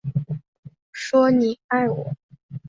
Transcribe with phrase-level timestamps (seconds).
[0.91, 2.15] 说你爱我